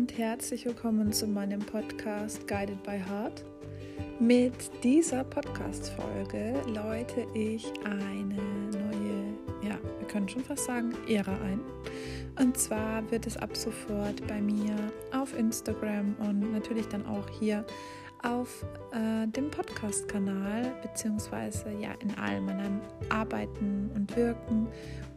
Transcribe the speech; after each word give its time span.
und 0.00 0.16
herzlich 0.16 0.64
willkommen 0.64 1.12
zu 1.12 1.26
meinem 1.26 1.58
Podcast 1.58 2.48
Guided 2.48 2.82
by 2.84 2.98
Heart. 2.98 3.44
Mit 4.18 4.54
dieser 4.82 5.24
Podcast-Folge 5.24 6.54
läute 6.68 7.26
ich 7.34 7.70
eine 7.84 8.36
neue, 8.72 9.68
ja, 9.68 9.78
wir 9.98 10.08
können 10.08 10.26
schon 10.26 10.42
fast 10.42 10.64
sagen, 10.64 10.94
Ära 11.06 11.34
ein. 11.44 11.60
Und 12.38 12.56
zwar 12.56 13.10
wird 13.10 13.26
es 13.26 13.36
ab 13.36 13.54
sofort 13.54 14.26
bei 14.26 14.40
mir 14.40 14.74
auf 15.12 15.38
Instagram 15.38 16.16
und 16.20 16.50
natürlich 16.50 16.88
dann 16.88 17.04
auch 17.04 17.28
hier 17.38 17.62
auf 18.22 18.64
äh, 18.92 19.28
dem 19.28 19.50
Podcast-Kanal, 19.50 20.72
beziehungsweise 20.80 21.72
ja 21.78 21.90
in 22.00 22.14
all 22.16 22.40
meinen 22.40 22.80
Arbeiten 23.10 23.90
und 23.94 24.16
Wirken 24.16 24.66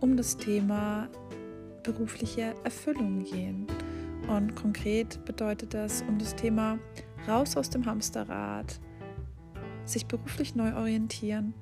um 0.01 0.17
das 0.17 0.35
Thema 0.35 1.07
berufliche 1.83 2.53
Erfüllung 2.65 3.23
gehen. 3.23 3.65
Und 4.27 4.55
konkret 4.55 5.23
bedeutet 5.25 5.73
das 5.73 6.01
um 6.07 6.17
das 6.17 6.35
Thema 6.35 6.79
raus 7.27 7.57
aus 7.57 7.69
dem 7.69 7.85
Hamsterrad, 7.85 8.79
sich 9.85 10.05
beruflich 10.05 10.55
neu 10.55 10.75
orientieren, 10.75 11.53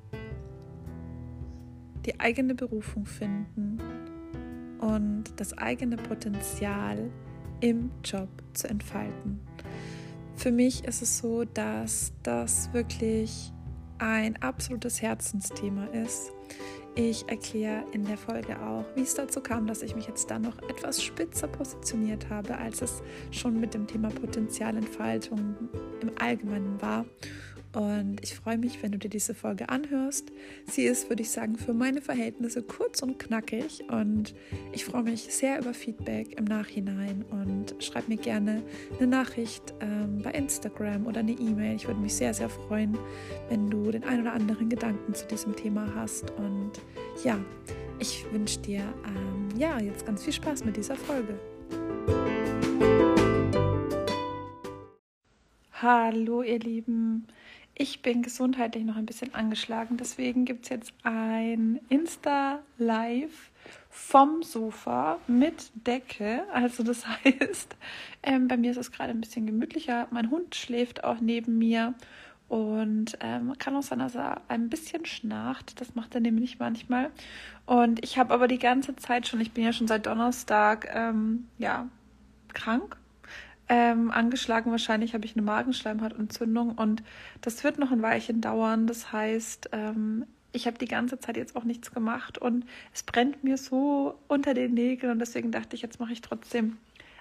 die 2.06 2.18
eigene 2.20 2.54
Berufung 2.54 3.06
finden 3.06 3.78
und 4.80 5.24
das 5.36 5.56
eigene 5.56 5.96
Potenzial 5.96 7.10
im 7.60 7.90
Job 8.04 8.28
zu 8.54 8.68
entfalten. 8.68 9.40
Für 10.34 10.50
mich 10.50 10.84
ist 10.84 11.02
es 11.02 11.18
so, 11.18 11.44
dass 11.44 12.12
das 12.22 12.72
wirklich 12.72 13.52
ein 13.98 14.42
absolutes 14.42 15.00
Herzensthema 15.00 15.86
ist. 15.86 16.32
Ich 16.94 17.26
erkläre 17.26 17.84
in 17.92 18.04
der 18.04 18.18
Folge 18.18 18.60
auch, 18.60 18.84
wie 18.94 19.00
es 19.00 19.14
dazu 19.14 19.40
kam, 19.40 19.66
dass 19.66 19.82
ich 19.82 19.96
mich 19.96 20.06
jetzt 20.06 20.30
da 20.30 20.38
noch 20.38 20.58
etwas 20.68 21.02
spitzer 21.02 21.48
positioniert 21.48 22.28
habe, 22.28 22.58
als 22.58 22.82
es 22.82 23.02
schon 23.30 23.58
mit 23.58 23.72
dem 23.72 23.86
Thema 23.86 24.10
Potenzialentfaltung 24.10 25.56
im 26.02 26.10
Allgemeinen 26.18 26.80
war 26.82 27.06
und 27.74 28.18
ich 28.22 28.34
freue 28.34 28.58
mich, 28.58 28.82
wenn 28.82 28.92
du 28.92 28.98
dir 28.98 29.08
diese 29.08 29.34
Folge 29.34 29.70
anhörst. 29.70 30.30
Sie 30.66 30.84
ist, 30.84 31.08
würde 31.08 31.22
ich 31.22 31.30
sagen, 31.30 31.56
für 31.56 31.72
meine 31.72 32.02
Verhältnisse 32.02 32.62
kurz 32.62 33.02
und 33.02 33.18
knackig. 33.18 33.84
Und 33.88 34.34
ich 34.72 34.84
freue 34.84 35.04
mich 35.04 35.22
sehr 35.22 35.58
über 35.58 35.72
Feedback 35.72 36.38
im 36.38 36.44
Nachhinein. 36.44 37.24
Und 37.30 37.74
schreib 37.82 38.08
mir 38.08 38.18
gerne 38.18 38.62
eine 38.98 39.06
Nachricht 39.06 39.72
ähm, 39.80 40.20
bei 40.22 40.32
Instagram 40.32 41.06
oder 41.06 41.20
eine 41.20 41.32
E-Mail. 41.32 41.76
Ich 41.76 41.86
würde 41.86 42.00
mich 42.00 42.14
sehr, 42.14 42.34
sehr 42.34 42.50
freuen, 42.50 42.98
wenn 43.48 43.70
du 43.70 43.90
den 43.90 44.04
ein 44.04 44.20
oder 44.20 44.34
anderen 44.34 44.68
Gedanken 44.68 45.14
zu 45.14 45.26
diesem 45.26 45.56
Thema 45.56 45.94
hast. 45.94 46.30
Und 46.32 46.72
ja, 47.24 47.38
ich 47.98 48.26
wünsche 48.32 48.60
dir 48.60 48.82
ähm, 49.06 49.48
ja 49.58 49.80
jetzt 49.80 50.04
ganz 50.04 50.24
viel 50.24 50.34
Spaß 50.34 50.66
mit 50.66 50.76
dieser 50.76 50.96
Folge. 50.96 51.38
Hallo 55.82 56.42
ihr 56.42 56.60
Lieben, 56.60 57.26
ich 57.74 58.02
bin 58.02 58.22
gesundheitlich 58.22 58.84
noch 58.84 58.96
ein 58.96 59.06
bisschen 59.06 59.34
angeschlagen, 59.34 59.96
deswegen 59.96 60.44
gibt 60.44 60.64
es 60.64 60.70
jetzt 60.70 60.92
ein 61.02 61.80
Insta-Live 61.88 63.50
vom 63.88 64.42
Sofa 64.42 65.18
mit 65.26 65.70
Decke. 65.86 66.44
Also 66.52 66.82
das 66.82 67.06
heißt, 67.24 67.76
ähm, 68.22 68.48
bei 68.48 68.56
mir 68.56 68.70
ist 68.70 68.76
es 68.76 68.92
gerade 68.92 69.10
ein 69.10 69.20
bisschen 69.20 69.46
gemütlicher. 69.46 70.08
Mein 70.10 70.30
Hund 70.30 70.54
schläft 70.54 71.04
auch 71.04 71.20
neben 71.20 71.58
mir 71.58 71.94
und 72.48 73.16
ähm, 73.20 73.54
kann 73.58 73.76
auch 73.76 73.82
sein, 73.82 74.00
dass 74.00 74.14
er 74.14 74.42
ein 74.48 74.68
bisschen 74.68 75.06
schnarcht. 75.06 75.80
Das 75.80 75.94
macht 75.94 76.14
er 76.14 76.20
nämlich 76.20 76.58
manchmal. 76.58 77.10
Und 77.64 78.04
ich 78.04 78.18
habe 78.18 78.34
aber 78.34 78.48
die 78.48 78.58
ganze 78.58 78.94
Zeit 78.96 79.26
schon, 79.26 79.40
ich 79.40 79.52
bin 79.52 79.64
ja 79.64 79.72
schon 79.72 79.88
seit 79.88 80.06
Donnerstag, 80.06 80.88
ähm, 80.94 81.48
ja, 81.58 81.88
krank 82.52 82.96
ähm, 83.72 84.10
angeschlagen. 84.10 84.70
Wahrscheinlich 84.70 85.14
habe 85.14 85.24
ich 85.24 85.34
eine 85.34 85.40
Magenschleimhautentzündung 85.40 86.72
und 86.72 87.02
das 87.40 87.64
wird 87.64 87.78
noch 87.78 87.90
ein 87.90 88.02
Weilchen 88.02 88.42
dauern. 88.42 88.86
Das 88.86 89.12
heißt, 89.12 89.70
ähm, 89.72 90.26
ich 90.52 90.66
habe 90.66 90.76
die 90.76 90.86
ganze 90.86 91.18
Zeit 91.18 91.38
jetzt 91.38 91.56
auch 91.56 91.64
nichts 91.64 91.90
gemacht 91.90 92.36
und 92.36 92.66
es 92.92 93.02
brennt 93.02 93.42
mir 93.42 93.56
so 93.56 94.18
unter 94.28 94.52
den 94.52 94.74
Nägeln 94.74 95.12
und 95.12 95.20
deswegen 95.20 95.52
dachte 95.52 95.74
ich, 95.74 95.80
jetzt 95.80 95.98
mache 96.00 96.12
ich 96.12 96.20
trotzdem 96.20 96.76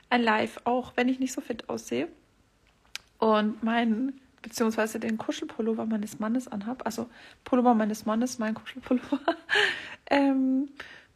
ein 0.09 0.21
Live, 0.21 0.59
auch 0.65 0.91
wenn 0.97 1.07
ich 1.07 1.19
nicht 1.19 1.31
so 1.31 1.39
fit 1.39 1.69
aussehe. 1.69 2.09
Und 3.17 3.63
mein, 3.63 4.19
beziehungsweise 4.41 4.99
den 4.99 5.17
Kuschelpullover 5.17 5.85
meines 5.85 6.19
Mannes 6.19 6.49
anhab, 6.49 6.85
also 6.85 7.09
Pullover 7.45 7.75
meines 7.75 8.05
Mannes, 8.05 8.39
mein 8.39 8.55
Kuschelpullover. 8.55 9.21
ähm, 10.09 10.67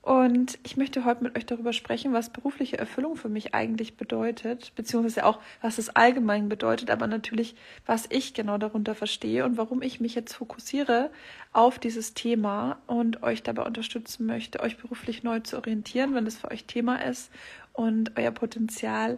und 0.06 0.60
ich 0.64 0.78
möchte 0.78 1.04
heute 1.04 1.24
mit 1.24 1.36
euch 1.36 1.48
darüber 1.48 1.74
sprechen, 1.74 2.14
was 2.14 2.30
berufliche 2.30 2.78
Erfüllung 2.78 3.16
für 3.16 3.28
mich 3.28 3.56
eigentlich 3.56 3.98
bedeutet, 3.98 4.72
beziehungsweise 4.76 5.26
auch, 5.26 5.40
was 5.62 5.80
es 5.80 5.90
allgemein 5.90 6.48
bedeutet, 6.48 6.92
aber 6.92 7.08
natürlich, 7.08 7.56
was 7.88 8.06
ich 8.10 8.36
genau 8.36 8.60
darunter 8.60 8.94
verstehe 8.94 9.44
und 9.46 9.58
warum 9.58 9.82
ich 9.82 10.00
mich 10.00 10.14
jetzt 10.14 10.36
fokussiere 10.36 11.10
auf 11.54 11.80
dieses 11.80 12.14
Thema 12.14 12.78
und 12.86 13.24
euch 13.24 13.42
dabei 13.42 13.64
unterstützen 13.64 14.28
möchte, 14.28 14.60
euch 14.60 14.78
beruflich 14.78 15.24
neu 15.24 15.40
zu 15.40 15.58
orientieren, 15.58 16.14
wenn 16.14 16.26
das 16.26 16.38
für 16.38 16.52
euch 16.52 16.66
Thema 16.66 16.98
ist 16.98 17.32
und 17.74 18.12
euer 18.16 18.30
Potenzial 18.30 19.18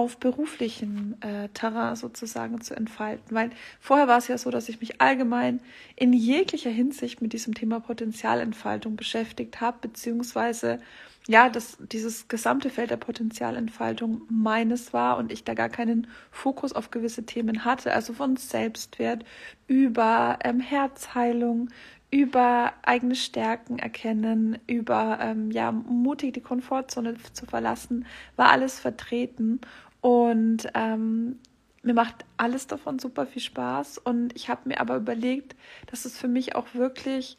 auf 0.00 0.16
beruflichen 0.16 1.20
äh, 1.22 1.48
Terrain 1.50 1.94
sozusagen 1.94 2.60
zu 2.62 2.74
entfalten. 2.74 3.36
Weil 3.36 3.50
vorher 3.80 4.08
war 4.08 4.16
es 4.16 4.28
ja 4.28 4.38
so, 4.38 4.50
dass 4.50 4.70
ich 4.70 4.80
mich 4.80 5.00
allgemein 5.00 5.60
in 5.94 6.14
jeglicher 6.14 6.70
Hinsicht 6.70 7.20
mit 7.20 7.34
diesem 7.34 7.54
Thema 7.54 7.80
Potenzialentfaltung 7.80 8.96
beschäftigt 8.96 9.60
habe, 9.60 9.76
beziehungsweise 9.82 10.80
ja, 11.28 11.50
dass 11.50 11.76
dieses 11.92 12.28
gesamte 12.28 12.70
Feld 12.70 12.90
der 12.90 12.96
Potenzialentfaltung 12.96 14.22
meines 14.30 14.94
war 14.94 15.18
und 15.18 15.30
ich 15.30 15.44
da 15.44 15.52
gar 15.52 15.68
keinen 15.68 16.06
Fokus 16.30 16.72
auf 16.72 16.90
gewisse 16.90 17.26
Themen 17.26 17.66
hatte, 17.66 17.92
also 17.92 18.14
von 18.14 18.36
Selbstwert 18.36 19.24
über 19.66 20.38
ähm, 20.42 20.60
Herzheilung, 20.60 21.68
über 22.10 22.72
eigene 22.82 23.14
Stärken 23.14 23.78
erkennen, 23.78 24.58
über 24.66 25.18
ähm, 25.20 25.50
ja 25.50 25.70
mutig 25.70 26.32
die 26.32 26.40
Komfortzone 26.40 27.14
zu 27.32 27.46
verlassen, 27.46 28.06
war 28.36 28.50
alles 28.50 28.80
vertreten 28.80 29.60
und 30.00 30.68
ähm, 30.74 31.38
mir 31.82 31.94
macht 31.94 32.24
alles 32.36 32.66
davon 32.66 32.98
super 32.98 33.26
viel 33.26 33.42
Spaß. 33.42 33.98
Und 33.98 34.34
ich 34.36 34.48
habe 34.48 34.68
mir 34.68 34.80
aber 34.80 34.96
überlegt, 34.96 35.56
dass 35.86 36.04
es 36.04 36.18
für 36.18 36.28
mich 36.28 36.54
auch 36.54 36.74
wirklich 36.74 37.38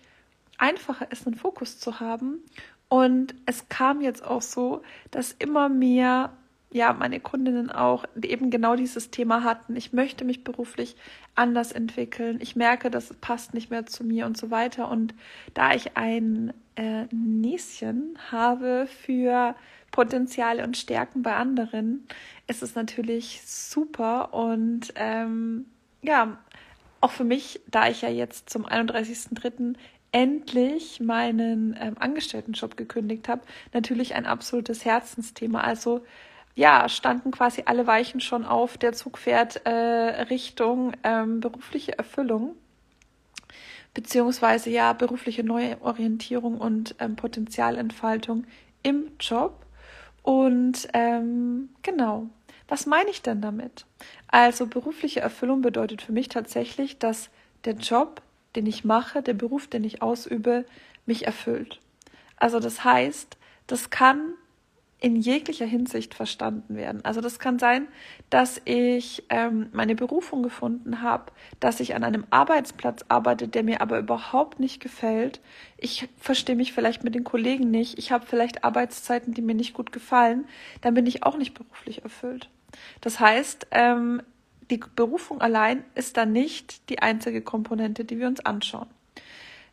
einfacher 0.58 1.12
ist, 1.12 1.28
einen 1.28 1.36
Fokus 1.36 1.80
zu 1.80 2.00
haben. 2.00 2.40
Und 2.88 3.36
es 3.46 3.70
kam 3.70 4.02
jetzt 4.02 4.24
auch 4.24 4.42
so, 4.42 4.82
dass 5.12 5.32
immer 5.32 5.70
mehr 5.70 6.34
ja, 6.72 6.94
meine 6.94 7.20
Kundinnen 7.20 7.70
auch 7.70 8.06
eben 8.22 8.50
genau 8.50 8.76
dieses 8.76 9.12
Thema 9.12 9.44
hatten. 9.44 9.76
Ich 9.76 9.92
möchte 9.92 10.24
mich 10.24 10.44
beruflich 10.44 10.96
anders 11.36 11.72
entwickeln. 11.74 12.40
Ich 12.42 12.56
merke, 12.56 12.90
das 12.90 13.14
passt 13.16 13.54
nicht 13.54 13.70
mehr 13.70 13.86
zu 13.86 14.06
mir 14.06 14.26
und 14.26 14.38
so 14.38 14.52
weiter. 14.52 14.90
Und 14.90 15.14
da 15.54 15.74
ich 15.74 15.98
ein 15.98 16.54
äh, 16.78 17.06
Näschen 17.12 18.18
habe 18.32 18.88
für 18.88 19.56
Potenziale 19.92 20.64
und 20.64 20.78
Stärken 20.78 21.22
bei 21.22 21.36
anderen, 21.36 22.08
ist 22.48 22.64
es 22.64 22.74
natürlich 22.74 23.42
super. 23.46 24.34
Und 24.34 24.94
ähm, 24.96 25.66
ja, 26.02 26.38
auch 27.02 27.12
für 27.12 27.26
mich, 27.26 27.60
da 27.70 27.90
ich 27.90 28.02
ja 28.02 28.10
jetzt 28.10 28.50
zum 28.50 28.66
31.03 28.66 29.76
endlich 30.14 31.02
meinen 31.02 31.76
ähm, 31.80 31.96
Angestelltenjob 32.00 32.78
gekündigt 32.78 33.28
habe, 33.28 33.42
natürlich 33.74 34.16
ein 34.16 34.26
absolutes 34.26 34.86
Herzensthema. 34.86 35.62
Also 35.62 36.06
ja, 36.56 36.90
standen 36.90 37.32
quasi 37.32 37.64
alle 37.66 37.88
Weichen 37.88 38.20
schon 38.20 38.46
auf. 38.46 38.78
Der 38.78 38.94
Zug 38.94 39.20
äh, 39.26 39.70
Richtung 39.70 40.94
ähm, 41.04 41.40
berufliche 41.40 41.98
Erfüllung, 41.98 42.56
beziehungsweise 43.94 44.70
ja, 44.70 44.94
berufliche 44.94 45.44
Neuorientierung 45.44 46.58
und 46.58 46.96
ähm, 47.00 47.16
Potenzialentfaltung 47.16 48.46
im 48.84 49.12
Job. 49.20 49.66
Und 50.24 50.88
ähm, 50.94 51.70
genau, 51.82 52.28
was 52.68 52.86
meine 52.86 53.10
ich 53.10 53.22
denn 53.22 53.42
damit? 53.42 53.86
Also 54.28 54.68
berufliche 54.68 55.20
Erfüllung 55.20 55.62
bedeutet 55.62 56.02
für 56.02 56.12
mich 56.12 56.30
tatsächlich, 56.30 57.00
dass 57.00 57.30
der 57.66 57.74
Job, 57.74 58.22
den 58.56 58.66
ich 58.66 58.86
mache, 58.86 59.22
der 59.22 59.34
Beruf, 59.34 59.68
den 59.68 59.84
ich 59.84 60.02
ausübe, 60.02 60.66
mich 61.06 61.26
erfüllt. 61.26 61.80
Also 62.38 62.60
das 62.60 62.84
heißt, 62.84 63.38
das 63.68 63.90
kann 63.90 64.36
in 65.02 65.16
jeglicher 65.16 65.66
Hinsicht 65.66 66.14
verstanden 66.14 66.76
werden. 66.76 67.04
Also 67.04 67.22
das 67.22 67.40
kann 67.40 67.58
sein, 67.58 67.88
dass 68.30 68.62
ich 68.66 69.24
ähm, 69.30 69.68
meine 69.74 69.96
Berufung 69.96 70.44
gefunden 70.44 71.02
habe, 71.02 71.32
dass 71.60 71.80
ich 71.80 71.96
an 71.96 72.04
einem 72.04 72.24
Arbeitsplatz 72.30 73.04
arbeite, 73.10 73.48
der 73.48 73.64
mir 73.64 73.82
aber 73.82 73.98
überhaupt 73.98 74.60
nicht 74.60 74.80
gefällt. 74.80 75.42
Ich 75.78 76.08
verstehe 76.20 76.56
mich 76.56 76.72
vielleicht 76.72 77.04
mit 77.04 77.16
den 77.16 77.24
Kollegen 77.24 77.72
nicht. 77.72 77.98
Ich 77.98 78.12
habe 78.12 78.28
vielleicht 78.28 78.64
Arbeitszeiten, 78.64 79.34
die 79.34 79.42
mir 79.42 79.56
nicht 79.56 79.74
gut 79.74 79.92
gefallen. 79.92 80.46
Dann 80.82 80.94
bin 80.94 81.08
ich 81.08 81.24
auch 81.24 81.36
nicht 81.36 81.56
beruflich 81.56 82.04
erfüllt. 82.04 82.50
Das 83.02 83.20
heißt, 83.20 83.68
ähm, 83.72 84.22
die 84.70 84.80
Berufung 84.96 85.42
allein 85.42 85.84
ist 85.96 86.16
dann 86.16 86.32
nicht 86.32 86.90
die 86.92 87.00
einzige 87.00 87.42
Komponente, 87.42 88.06
die 88.06 88.20
wir 88.20 88.28
uns 88.28 88.46
anschauen. 88.46 88.88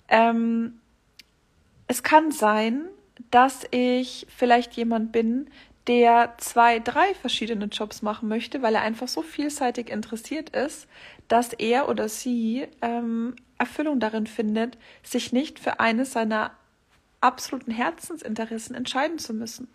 Ähm, 0.08 0.80
es 1.86 2.02
kann 2.02 2.30
sein, 2.30 2.88
dass 3.30 3.66
ich 3.70 4.26
vielleicht 4.34 4.74
jemand 4.74 5.12
bin, 5.12 5.48
der 5.86 6.34
zwei, 6.36 6.78
drei 6.80 7.14
verschiedene 7.14 7.64
Jobs 7.66 8.02
machen 8.02 8.28
möchte, 8.28 8.60
weil 8.60 8.74
er 8.74 8.82
einfach 8.82 9.08
so 9.08 9.22
vielseitig 9.22 9.90
interessiert 9.90 10.50
ist, 10.50 10.86
dass 11.28 11.54
er 11.54 11.88
oder 11.88 12.08
sie 12.08 12.66
ähm, 12.82 13.34
Erfüllung 13.56 13.98
darin 13.98 14.26
findet, 14.26 14.76
sich 15.02 15.32
nicht 15.32 15.58
für 15.58 15.80
eines 15.80 16.12
seiner 16.12 16.52
absoluten 17.20 17.72
Herzensinteressen 17.72 18.76
entscheiden 18.76 19.18
zu 19.18 19.32
müssen. 19.32 19.68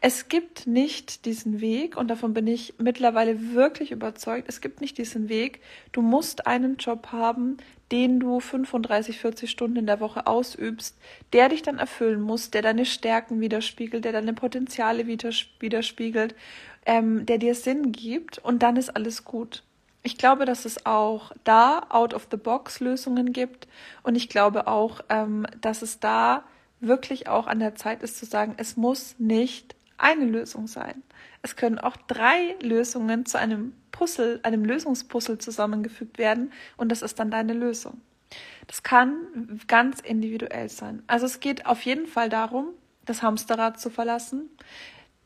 Es 0.00 0.28
gibt 0.28 0.66
nicht 0.66 1.26
diesen 1.26 1.60
Weg, 1.60 1.96
und 1.96 2.08
davon 2.08 2.32
bin 2.32 2.46
ich 2.46 2.74
mittlerweile 2.78 3.52
wirklich 3.52 3.90
überzeugt, 3.90 4.48
es 4.48 4.62
gibt 4.62 4.80
nicht 4.80 4.96
diesen 4.96 5.28
Weg, 5.28 5.60
du 5.92 6.00
musst 6.00 6.46
einen 6.46 6.76
Job 6.78 7.08
haben, 7.12 7.58
den 7.92 8.20
du 8.20 8.40
35, 8.40 9.18
40 9.18 9.50
Stunden 9.50 9.76
in 9.76 9.86
der 9.86 10.00
Woche 10.00 10.26
ausübst, 10.26 10.96
der 11.32 11.48
dich 11.48 11.62
dann 11.62 11.78
erfüllen 11.78 12.20
muss, 12.20 12.50
der 12.50 12.62
deine 12.62 12.86
Stärken 12.86 13.40
widerspiegelt, 13.40 14.04
der 14.04 14.12
deine 14.12 14.32
Potenziale 14.32 15.06
widerspiegelt, 15.06 16.34
ähm, 16.86 17.26
der 17.26 17.38
dir 17.38 17.54
Sinn 17.54 17.92
gibt, 17.92 18.38
und 18.38 18.62
dann 18.62 18.76
ist 18.76 18.90
alles 18.90 19.24
gut. 19.24 19.62
Ich 20.02 20.16
glaube, 20.16 20.44
dass 20.46 20.64
es 20.64 20.86
auch 20.86 21.32
da 21.44 21.86
Out-of-the-Box-Lösungen 21.90 23.32
gibt, 23.32 23.68
und 24.02 24.14
ich 24.14 24.28
glaube 24.28 24.66
auch, 24.66 25.00
ähm, 25.08 25.46
dass 25.60 25.82
es 25.82 26.00
da 26.00 26.44
wirklich 26.80 27.28
auch 27.28 27.46
an 27.46 27.58
der 27.58 27.74
Zeit 27.74 28.02
ist 28.02 28.18
zu 28.18 28.24
sagen, 28.24 28.54
es 28.56 28.76
muss 28.76 29.16
nicht 29.18 29.74
eine 29.98 30.24
Lösung 30.24 30.66
sein. 30.66 31.02
Es 31.42 31.56
können 31.56 31.78
auch 31.78 31.96
drei 31.96 32.56
Lösungen 32.62 33.26
zu 33.26 33.38
einem 33.38 33.72
Puzzle, 33.92 34.40
einem 34.42 34.64
Lösungspuzzle 34.64 35.38
zusammengefügt 35.38 36.18
werden 36.18 36.52
und 36.76 36.90
das 36.90 37.02
ist 37.02 37.18
dann 37.18 37.30
deine 37.30 37.54
Lösung. 37.54 38.00
Das 38.66 38.82
kann 38.82 39.60
ganz 39.66 40.00
individuell 40.00 40.68
sein. 40.68 41.02
Also 41.06 41.26
es 41.26 41.40
geht 41.40 41.66
auf 41.66 41.82
jeden 41.82 42.06
Fall 42.06 42.28
darum, 42.28 42.68
das 43.04 43.22
Hamsterrad 43.22 43.80
zu 43.80 43.90
verlassen. 43.90 44.48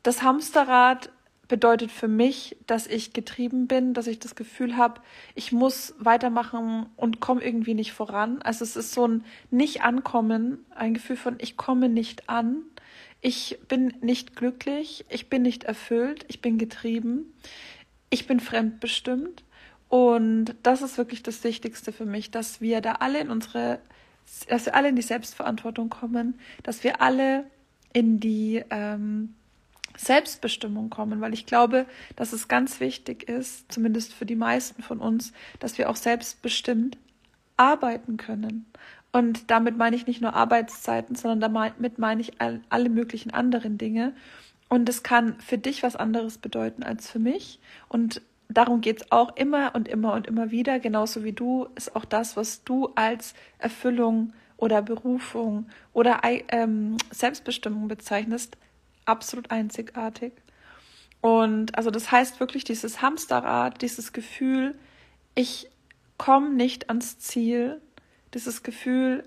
Das 0.03 0.23
Hamsterrad 0.23 1.11
bedeutet 1.49 1.91
für 1.91 2.09
mich, 2.09 2.57
dass 2.67 2.87
ich 2.87 3.13
getrieben 3.13 3.67
bin, 3.67 3.93
dass 3.93 4.07
ich 4.07 4.19
das 4.19 4.35
Gefühl 4.35 4.77
habe, 4.77 5.01
ich 5.35 5.53
muss 5.53 5.95
weitermachen 5.99 6.87
und 6.97 7.21
komme 7.21 7.45
irgendwie 7.45 7.75
nicht 7.75 7.93
voran. 7.93 8.41
Also 8.43 8.65
es 8.65 8.77
ist 8.77 8.93
so 8.93 9.07
ein 9.07 9.25
Nicht-Ankommen, 9.51 10.65
ein 10.75 10.95
Gefühl 10.95 11.17
von, 11.17 11.37
ich 11.39 11.57
komme 11.57 11.89
nicht 11.89 12.31
an 12.31 12.63
ich 13.25 13.59
bin 13.69 13.94
nicht 14.03 14.37
glücklich, 14.37 15.06
ich 15.09 15.31
bin 15.31 15.41
nicht 15.41 15.65
erfüllt, 15.65 16.26
ich 16.29 16.43
bin 16.43 16.59
getrieben, 16.59 17.32
ich 18.11 18.26
bin 18.26 18.38
fremdbestimmt. 18.38 19.44
Und 19.88 20.55
das 20.62 20.82
ist 20.82 20.99
wirklich 20.99 21.23
das 21.23 21.43
Wichtigste 21.43 21.91
für 21.91 22.05
mich, 22.05 22.31
dass 22.31 22.61
wir 22.61 22.82
da 22.82 22.97
alle 22.97 23.21
in 23.21 23.31
unsere, 23.31 23.81
dass 24.49 24.67
wir 24.67 24.75
alle 24.75 24.91
in 24.91 24.97
die 24.97 25.03
Selbstverantwortung 25.03 25.88
kommen, 25.88 26.38
dass 26.65 26.85
wir 26.85 27.00
alle 27.00 27.47
in 27.94 28.21
die 28.21 28.62
ähm, 28.69 29.35
Selbstbestimmung 29.97 30.91
kommen, 30.91 31.23
weil 31.23 31.32
ich 31.32 31.47
glaube, 31.47 31.87
dass 32.17 32.35
es 32.35 32.47
ganz 32.47 32.79
wichtig 32.79 33.27
ist, 33.27 33.73
zumindest 33.73 34.12
für 34.12 34.27
die 34.27 34.37
meisten 34.37 34.82
von 34.82 34.99
uns, 34.99 35.32
dass 35.61 35.79
wir 35.79 35.88
auch 35.88 35.97
selbstbestimmt 35.97 36.99
arbeiten 37.56 38.19
können. 38.19 38.67
Und 39.15 39.49
damit 39.53 39.77
meine 39.77 39.95
ich 39.95 40.09
nicht 40.09 40.21
nur 40.21 40.35
Arbeitszeiten, 40.35 41.15
sondern 41.15 41.55
damit 41.55 42.01
meine 42.01 42.21
ich 42.21 42.33
alle 42.69 42.89
möglichen 42.89 43.31
anderen 43.31 43.79
Dinge. 43.79 44.13
Und 44.69 44.89
es 44.89 45.05
kann 45.05 45.39
für 45.39 45.57
dich 45.57 45.85
was 45.85 45.95
anderes 45.95 46.39
bedeuten 46.39 46.83
als 46.83 47.09
für 47.09 47.21
mich. 47.21 47.61
Und 47.89 48.23
darum 48.49 48.81
geht 48.81 49.03
es 49.03 49.13
auch 49.13 49.37
immer 49.37 49.77
und 49.77 49.87
immer 49.87 50.15
und 50.15 50.27
immer 50.27 50.51
wieder. 50.51 50.81
Genauso 50.81 51.23
wie 51.23 51.31
du 51.31 51.69
ist 51.77 51.95
auch 51.95 52.05
das, 52.05 52.37
was 52.37 52.65
du 52.65 52.91
als 52.97 53.35
Erfüllung 53.59 54.33
oder 54.57 54.83
Berufung 54.83 55.69
oder 55.93 56.23
ähm, 56.25 56.97
Selbstbestimmung 57.13 57.87
bezeichnest, 57.87 58.57
absolut 59.05 59.53
einzigartig. 59.53 60.33
Und 61.21 61.79
also 61.79 61.93
das 61.93 62.11
heißt 62.11 62.41
wirklich 62.41 62.65
dieses 62.65 63.01
Hamsterrad, 63.01 63.81
dieses 63.81 64.13
Gefühl, 64.13 64.75
ich 65.37 65.71
komme 66.19 66.51
nicht 66.51 66.89
ans 66.89 67.21
Ziel, 67.21 67.81
dieses 68.35 68.63
Gefühl, 68.63 69.25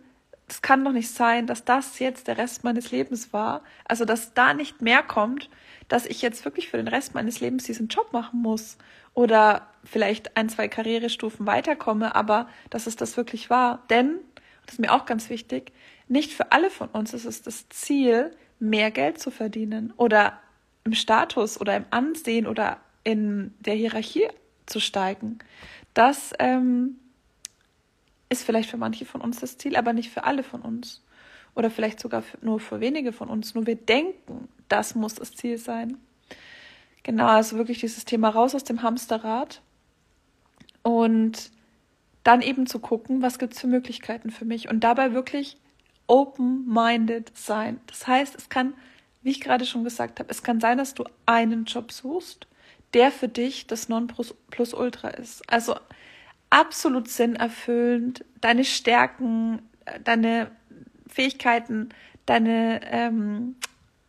es 0.48 0.62
kann 0.62 0.84
doch 0.86 0.94
nicht 0.94 1.10
sein, 1.10 1.46
dass 1.46 1.66
das 1.66 2.00
jetzt 2.00 2.28
der 2.28 2.38
Rest 2.38 2.64
meines 2.64 2.92
Lebens 2.92 3.34
war. 3.34 3.64
Also, 3.86 4.06
dass 4.06 4.34
da 4.34 4.54
nicht 4.54 4.82
mehr 4.82 5.04
kommt, 5.04 5.50
dass 5.90 6.06
ich 6.06 6.22
jetzt 6.22 6.46
wirklich 6.46 6.70
für 6.70 6.78
den 6.78 6.88
Rest 6.88 7.14
meines 7.14 7.40
Lebens 7.40 7.66
diesen 7.66 7.88
Job 7.88 8.14
machen 8.14 8.42
muss 8.42 8.78
oder 9.14 9.68
vielleicht 9.84 10.38
ein, 10.38 10.50
zwei 10.50 10.68
Karrierestufen 10.68 11.46
weiterkomme, 11.46 12.16
aber 12.16 12.48
dass 12.70 12.88
es 12.88 12.96
das 12.96 13.18
wirklich 13.18 13.50
war. 13.50 13.84
Denn, 13.90 14.20
das 14.66 14.76
ist 14.76 14.80
mir 14.80 14.94
auch 14.94 15.06
ganz 15.06 15.30
wichtig, 15.30 15.74
nicht 16.08 16.34
für 16.34 16.52
alle 16.52 16.70
von 16.70 16.90
uns 16.90 17.14
ist 17.14 17.26
es 17.26 17.42
das 17.42 17.68
Ziel, 17.70 18.32
mehr 18.60 18.92
Geld 18.92 19.20
zu 19.20 19.32
verdienen 19.32 19.94
oder 19.98 20.40
im 20.84 20.94
Status 20.94 21.60
oder 21.60 21.76
im 21.76 21.86
Ansehen 21.90 22.48
oder 22.48 22.80
in 23.04 23.54
der 23.60 23.76
Hierarchie 23.76 24.28
zu 24.66 24.80
steigen. 24.80 25.40
Das 25.94 26.34
ähm, 26.40 26.98
ist 28.30 28.44
vielleicht 28.44 28.70
für 28.70 28.78
manche 28.78 29.06
von 29.06 29.22
uns 29.22 29.40
das 29.40 29.58
Ziel, 29.58 29.76
aber 29.76 29.94
nicht 29.94 30.12
für 30.12 30.24
alle 30.24 30.44
von 30.44 30.62
uns. 30.62 31.04
Oder 31.56 31.72
vielleicht 31.72 32.00
sogar 32.00 32.22
für, 32.22 32.38
nur 32.46 32.60
für 32.60 32.80
wenige 32.80 33.12
von 33.12 33.30
uns. 33.30 33.56
Nur 33.56 33.66
wir 33.66 33.76
denken, 33.76 34.48
das 34.68 34.96
muss 34.96 35.16
das 35.16 35.34
Ziel 35.34 35.58
sein. 35.58 35.98
Genau, 37.04 37.28
also 37.28 37.58
wirklich 37.58 37.80
dieses 37.80 38.06
Thema 38.06 38.30
raus 38.30 38.54
aus 38.54 38.64
dem 38.66 38.84
Hamsterrad 38.84 39.62
und 40.84 41.52
dann 42.24 42.42
eben 42.42 42.68
zu 42.68 42.80
gucken, 42.80 43.22
was 43.22 43.40
gibt 43.40 43.54
es 43.54 43.62
für 43.62 43.68
Möglichkeiten 43.68 44.30
für 44.30 44.44
mich 44.44 44.70
und 44.70 44.82
dabei 44.82 45.14
wirklich 45.14 45.58
open-minded 46.08 47.32
sein. 47.38 47.80
Das 47.88 48.06
heißt, 48.06 48.36
es 48.36 48.50
kann, 48.50 48.74
wie 49.22 49.32
ich 49.32 49.40
gerade 49.40 49.66
schon 49.66 49.86
gesagt 49.86 50.20
habe, 50.20 50.30
es 50.30 50.44
kann 50.44 50.60
sein, 50.60 50.78
dass 50.78 50.94
du 50.94 51.06
einen 51.26 51.64
Job 51.64 51.94
suchst, 51.94 52.48
der 52.94 53.12
für 53.12 53.28
dich 53.30 53.68
das 53.68 53.90
Nonplusultra 53.90 55.10
ist. 55.10 55.50
Also 55.50 55.76
absolut 56.50 57.10
sinnerfüllend, 57.10 58.24
deine 58.42 58.64
Stärken, 58.64 59.62
deine 60.04 60.52
Fähigkeiten, 61.08 61.90
deine, 62.26 62.82
ähm, 62.92 63.56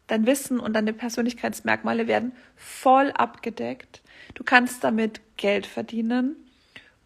dein 0.06 0.26
Wissen 0.26 0.60
und 0.60 0.74
deine 0.74 0.92
Persönlichkeitsmerkmale 0.92 2.06
werden 2.06 2.32
voll 2.56 3.10
abgedeckt. 3.12 4.02
Du 4.34 4.44
kannst 4.44 4.84
damit 4.84 5.20
Geld 5.36 5.66
verdienen 5.66 6.36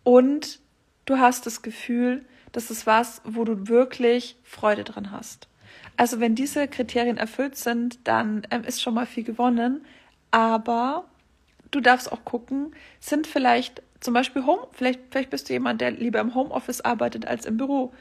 und 0.05 0.61
du 1.05 1.19
hast 1.19 1.47
das 1.47 1.63
Gefühl, 1.63 2.25
das 2.53 2.71
ist 2.71 2.87
was, 2.87 3.23
wo 3.25 3.45
du 3.45 3.69
wirklich 3.69 4.37
Freude 4.43 4.85
dran 4.85 5.11
hast. 5.11 5.49
Also 5.97 6.21
wenn 6.21 6.35
diese 6.35 6.69
Kriterien 6.69 7.17
erfüllt 7.17 7.57
sind, 7.57 7.99
dann 8.05 8.47
ähm, 8.51 8.65
ist 8.65 8.83
schon 8.83 8.95
mal 8.95 9.07
viel 9.07 9.25
gewonnen. 9.25 9.85
Aber 10.31 11.05
du 11.71 11.81
darfst 11.81 12.11
auch 12.11 12.25
gucken, 12.25 12.75
sind 13.01 13.27
vielleicht 13.27 13.83
zum 14.03 14.15
Beispiel 14.15 14.45
Home, 14.45 14.67
vielleicht, 14.73 15.01
vielleicht 15.11 15.31
bist 15.31 15.49
du 15.49 15.53
jemand, 15.53 15.81
der 15.81 15.93
lieber 15.93 16.21
im 16.21 16.35
Homeoffice 16.35 16.81
arbeitet 16.81 17.27
als 17.27 17.47
im 17.47 17.57
Büro. 17.57 17.93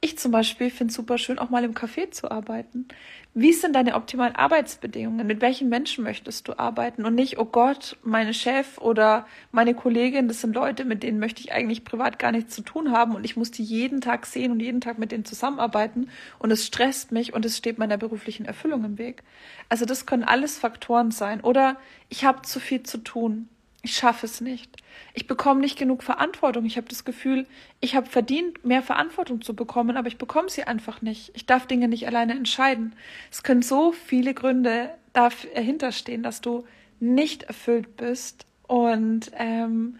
Ich 0.00 0.18
zum 0.18 0.32
Beispiel 0.32 0.68
finde 0.68 0.90
es 0.90 0.96
super 0.96 1.16
schön, 1.16 1.38
auch 1.38 1.48
mal 1.48 1.64
im 1.64 1.72
Café 1.72 2.10
zu 2.10 2.30
arbeiten. 2.30 2.88
Wie 3.32 3.54
sind 3.54 3.74
deine 3.74 3.94
optimalen 3.94 4.36
Arbeitsbedingungen? 4.36 5.26
Mit 5.26 5.40
welchen 5.40 5.70
Menschen 5.70 6.04
möchtest 6.04 6.46
du 6.46 6.58
arbeiten? 6.58 7.06
Und 7.06 7.14
nicht, 7.14 7.38
oh 7.38 7.46
Gott, 7.46 7.96
meine 8.02 8.34
Chef 8.34 8.76
oder 8.78 9.26
meine 9.50 9.74
Kollegin, 9.74 10.28
das 10.28 10.42
sind 10.42 10.54
Leute, 10.54 10.84
mit 10.84 11.02
denen 11.02 11.20
möchte 11.20 11.40
ich 11.40 11.52
eigentlich 11.52 11.84
privat 11.84 12.18
gar 12.18 12.32
nichts 12.32 12.54
zu 12.54 12.60
tun 12.60 12.90
haben 12.90 13.14
und 13.14 13.24
ich 13.24 13.36
muss 13.36 13.50
die 13.50 13.62
jeden 13.62 14.02
Tag 14.02 14.26
sehen 14.26 14.52
und 14.52 14.60
jeden 14.60 14.82
Tag 14.82 14.98
mit 14.98 15.10
denen 15.10 15.24
zusammenarbeiten 15.24 16.10
und 16.38 16.50
es 16.50 16.66
stresst 16.66 17.10
mich 17.10 17.32
und 17.32 17.46
es 17.46 17.56
steht 17.56 17.78
meiner 17.78 17.96
beruflichen 17.96 18.44
Erfüllung 18.44 18.84
im 18.84 18.98
Weg. 18.98 19.22
Also 19.70 19.86
das 19.86 20.04
können 20.04 20.24
alles 20.24 20.58
Faktoren 20.58 21.12
sein. 21.12 21.40
Oder 21.40 21.78
ich 22.10 22.26
habe 22.26 22.42
zu 22.42 22.60
viel 22.60 22.82
zu 22.82 22.98
tun. 22.98 23.48
Ich 23.84 23.96
schaffe 23.96 24.24
es 24.24 24.40
nicht. 24.40 24.78
Ich 25.12 25.26
bekomme 25.26 25.60
nicht 25.60 25.78
genug 25.78 26.02
Verantwortung. 26.02 26.64
Ich 26.64 26.78
habe 26.78 26.88
das 26.88 27.04
Gefühl, 27.04 27.46
ich 27.80 27.94
habe 27.94 28.06
verdient, 28.06 28.64
mehr 28.64 28.82
Verantwortung 28.82 29.42
zu 29.42 29.54
bekommen, 29.54 29.98
aber 29.98 30.08
ich 30.08 30.16
bekomme 30.16 30.48
sie 30.48 30.64
einfach 30.64 31.02
nicht. 31.02 31.32
Ich 31.34 31.44
darf 31.44 31.66
Dinge 31.66 31.86
nicht 31.86 32.06
alleine 32.06 32.32
entscheiden. 32.32 32.96
Es 33.30 33.42
können 33.42 33.60
so 33.60 33.92
viele 33.92 34.32
Gründe 34.32 34.88
dahinter 35.12 35.92
stehen, 35.92 36.22
dass 36.22 36.40
du 36.40 36.64
nicht 36.98 37.42
erfüllt 37.42 37.98
bist. 37.98 38.46
Und 38.66 39.30
ähm, 39.34 39.98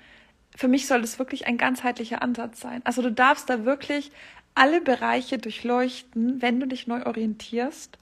für 0.56 0.68
mich 0.68 0.86
soll 0.86 1.02
das 1.02 1.18
wirklich 1.18 1.46
ein 1.46 1.58
ganzheitlicher 1.58 2.22
Ansatz 2.22 2.60
sein. 2.60 2.80
Also 2.84 3.02
du 3.02 3.12
darfst 3.12 3.50
da 3.50 3.66
wirklich 3.66 4.12
alle 4.54 4.80
Bereiche 4.80 5.36
durchleuchten, 5.36 6.40
wenn 6.40 6.58
du 6.58 6.66
dich 6.66 6.86
neu 6.86 7.04
orientierst, 7.04 7.98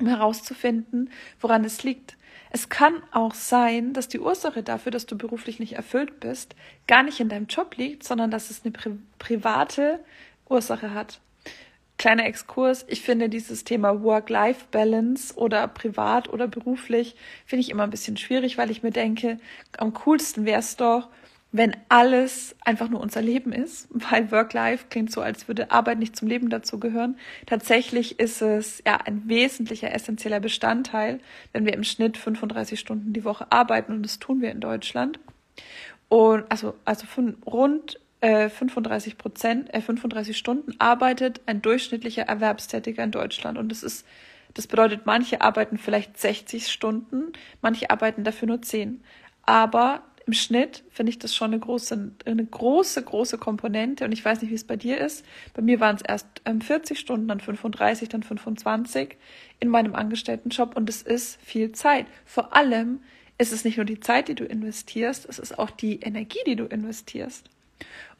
um 0.00 0.06
herauszufinden, 0.06 1.10
woran 1.42 1.62
es 1.62 1.82
liegt. 1.82 2.16
Es 2.56 2.68
kann 2.68 3.02
auch 3.10 3.34
sein, 3.34 3.94
dass 3.94 4.06
die 4.06 4.20
Ursache 4.20 4.62
dafür, 4.62 4.92
dass 4.92 5.06
du 5.06 5.18
beruflich 5.18 5.58
nicht 5.58 5.72
erfüllt 5.72 6.20
bist, 6.20 6.54
gar 6.86 7.02
nicht 7.02 7.18
in 7.18 7.28
deinem 7.28 7.48
Job 7.48 7.76
liegt, 7.76 8.04
sondern 8.04 8.30
dass 8.30 8.48
es 8.48 8.62
eine 8.62 8.70
pri 8.70 8.92
private 9.18 9.98
Ursache 10.48 10.94
hat. 10.94 11.20
Kleiner 11.98 12.26
Exkurs, 12.26 12.84
ich 12.86 13.02
finde 13.02 13.28
dieses 13.28 13.64
Thema 13.64 14.04
Work-Life-Balance 14.04 15.34
oder 15.34 15.66
privat 15.66 16.28
oder 16.28 16.46
beruflich, 16.46 17.16
finde 17.44 17.62
ich 17.62 17.70
immer 17.70 17.82
ein 17.82 17.90
bisschen 17.90 18.16
schwierig, 18.16 18.56
weil 18.56 18.70
ich 18.70 18.84
mir 18.84 18.92
denke, 18.92 19.40
am 19.76 19.92
coolsten 19.92 20.44
wäre 20.44 20.60
es 20.60 20.76
doch, 20.76 21.08
wenn 21.54 21.76
alles 21.88 22.56
einfach 22.64 22.88
nur 22.88 23.00
unser 23.00 23.22
Leben 23.22 23.52
ist, 23.52 23.86
weil 23.90 24.32
Work-Life 24.32 24.86
klingt 24.90 25.12
so, 25.12 25.20
als 25.20 25.46
würde 25.46 25.70
Arbeit 25.70 26.00
nicht 26.00 26.16
zum 26.16 26.26
Leben 26.26 26.50
dazugehören. 26.50 27.16
Tatsächlich 27.46 28.18
ist 28.18 28.42
es 28.42 28.82
ja 28.84 28.96
ein 28.96 29.28
wesentlicher, 29.28 29.94
essentieller 29.94 30.40
Bestandteil, 30.40 31.20
wenn 31.52 31.64
wir 31.64 31.72
im 31.74 31.84
Schnitt 31.84 32.18
35 32.18 32.80
Stunden 32.80 33.12
die 33.12 33.24
Woche 33.24 33.46
arbeiten 33.52 33.92
und 33.92 34.02
das 34.02 34.18
tun 34.18 34.42
wir 34.42 34.50
in 34.50 34.58
Deutschland. 34.58 35.20
Und 36.08 36.44
also, 36.50 36.74
also 36.84 37.06
von 37.06 37.36
rund 37.46 38.00
äh, 38.20 38.48
35 38.48 39.16
Prozent, 39.16 39.72
äh, 39.72 39.80
35 39.80 40.36
Stunden 40.36 40.74
arbeitet 40.80 41.40
ein 41.46 41.62
durchschnittlicher 41.62 42.22
Erwerbstätiger 42.22 43.04
in 43.04 43.12
Deutschland. 43.12 43.58
Und 43.58 43.68
das 43.68 43.84
ist, 43.84 44.04
das 44.54 44.66
bedeutet, 44.66 45.02
manche 45.06 45.40
arbeiten 45.40 45.78
vielleicht 45.78 46.18
60 46.18 46.66
Stunden, 46.66 47.32
manche 47.62 47.90
arbeiten 47.90 48.24
dafür 48.24 48.48
nur 48.48 48.60
10. 48.60 49.04
Aber 49.46 50.02
im 50.26 50.32
Schnitt 50.32 50.84
finde 50.90 51.10
ich 51.10 51.18
das 51.18 51.34
schon 51.34 51.52
eine 51.52 51.58
große, 51.58 52.12
eine 52.24 52.44
große, 52.46 53.02
große 53.02 53.38
Komponente. 53.38 54.04
Und 54.04 54.12
ich 54.12 54.24
weiß 54.24 54.40
nicht, 54.40 54.50
wie 54.50 54.54
es 54.54 54.64
bei 54.64 54.76
dir 54.76 54.98
ist. 54.98 55.24
Bei 55.52 55.60
mir 55.60 55.80
waren 55.80 55.96
es 55.96 56.02
erst 56.02 56.26
ähm, 56.46 56.60
40 56.60 56.98
Stunden, 56.98 57.28
dann 57.28 57.40
35, 57.40 58.08
dann 58.08 58.22
25 58.22 59.16
in 59.60 59.68
meinem 59.68 59.94
Angestelltenjob. 59.94 60.76
Und 60.76 60.88
es 60.88 61.02
ist 61.02 61.38
viel 61.42 61.72
Zeit. 61.72 62.06
Vor 62.24 62.56
allem 62.56 63.00
ist 63.36 63.52
es 63.52 63.64
nicht 63.64 63.76
nur 63.76 63.86
die 63.86 64.00
Zeit, 64.00 64.28
die 64.28 64.34
du 64.34 64.44
investierst, 64.44 65.26
es 65.28 65.38
ist 65.38 65.58
auch 65.58 65.70
die 65.70 66.00
Energie, 66.00 66.38
die 66.46 66.56
du 66.56 66.64
investierst. 66.64 67.50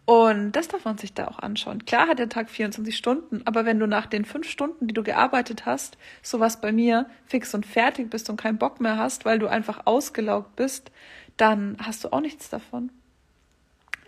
Und 0.06 0.52
das 0.52 0.68
darf 0.68 0.84
man 0.84 0.98
sich 0.98 1.14
da 1.14 1.28
auch 1.28 1.38
anschauen. 1.38 1.86
Klar 1.86 2.08
hat 2.08 2.18
der 2.18 2.28
Tag 2.28 2.50
24 2.50 2.94
Stunden, 2.94 3.40
aber 3.46 3.64
wenn 3.64 3.78
du 3.78 3.86
nach 3.86 4.04
den 4.04 4.26
fünf 4.26 4.50
Stunden, 4.50 4.86
die 4.86 4.92
du 4.92 5.02
gearbeitet 5.02 5.64
hast, 5.64 5.96
sowas 6.20 6.60
bei 6.60 6.72
mir 6.72 7.06
fix 7.24 7.54
und 7.54 7.64
fertig 7.64 8.10
bist 8.10 8.28
und 8.28 8.36
keinen 8.36 8.58
Bock 8.58 8.82
mehr 8.82 8.98
hast, 8.98 9.24
weil 9.24 9.38
du 9.38 9.46
einfach 9.46 9.86
ausgelaugt 9.86 10.56
bist, 10.56 10.90
dann 11.36 11.76
hast 11.80 12.04
du 12.04 12.12
auch 12.12 12.20
nichts 12.20 12.48
davon. 12.48 12.90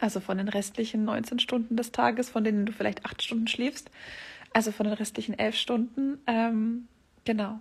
Also 0.00 0.20
von 0.20 0.38
den 0.38 0.48
restlichen 0.48 1.04
19 1.04 1.38
Stunden 1.38 1.76
des 1.76 1.92
Tages, 1.92 2.30
von 2.30 2.44
denen 2.44 2.66
du 2.66 2.72
vielleicht 2.72 3.04
acht 3.06 3.22
Stunden 3.22 3.48
schläfst, 3.48 3.90
also 4.52 4.72
von 4.72 4.84
den 4.84 4.94
restlichen 4.94 5.38
elf 5.38 5.56
Stunden, 5.56 6.18
ähm, 6.26 6.88
genau. 7.24 7.60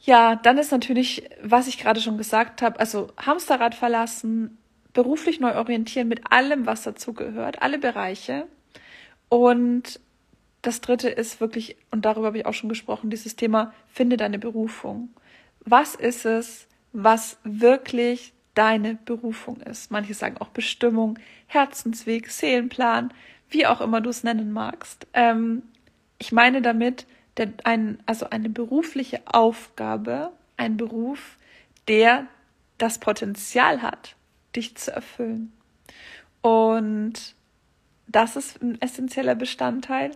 Ja, 0.00 0.36
dann 0.36 0.58
ist 0.58 0.72
natürlich, 0.72 1.28
was 1.42 1.68
ich 1.68 1.78
gerade 1.78 2.00
schon 2.00 2.18
gesagt 2.18 2.62
habe, 2.62 2.80
also 2.80 3.12
Hamsterrad 3.18 3.74
verlassen, 3.74 4.58
beruflich 4.92 5.38
neu 5.38 5.54
orientieren 5.56 6.08
mit 6.08 6.32
allem, 6.32 6.66
was 6.66 6.82
dazugehört, 6.82 7.62
alle 7.62 7.78
Bereiche. 7.78 8.46
Und 9.28 10.00
das 10.62 10.80
dritte 10.80 11.08
ist 11.08 11.40
wirklich, 11.40 11.76
und 11.90 12.04
darüber 12.04 12.28
habe 12.28 12.38
ich 12.38 12.46
auch 12.46 12.54
schon 12.54 12.68
gesprochen, 12.68 13.10
dieses 13.10 13.36
Thema, 13.36 13.72
finde 13.88 14.16
deine 14.16 14.38
Berufung. 14.38 15.10
Was 15.64 15.94
ist 15.94 16.24
es, 16.24 16.66
was 16.92 17.38
wirklich 17.44 18.32
deine 18.54 18.96
Berufung 18.96 19.60
ist. 19.60 19.90
Manche 19.90 20.14
sagen 20.14 20.36
auch 20.38 20.48
Bestimmung, 20.48 21.18
Herzensweg, 21.46 22.30
Seelenplan, 22.30 23.12
wie 23.48 23.66
auch 23.66 23.80
immer 23.80 24.00
du 24.00 24.10
es 24.10 24.24
nennen 24.24 24.52
magst. 24.52 25.06
Ähm, 25.14 25.62
ich 26.18 26.32
meine 26.32 26.62
damit 26.62 27.06
der, 27.36 27.52
ein, 27.64 27.98
also 28.06 28.28
eine 28.30 28.50
berufliche 28.50 29.22
Aufgabe, 29.26 30.32
ein 30.56 30.76
Beruf, 30.76 31.38
der 31.88 32.26
das 32.78 32.98
Potenzial 32.98 33.82
hat, 33.82 34.16
dich 34.54 34.76
zu 34.76 34.92
erfüllen. 34.92 35.52
Und 36.42 37.34
das 38.06 38.36
ist 38.36 38.60
ein 38.62 38.80
essentieller 38.80 39.34
Bestandteil. 39.34 40.10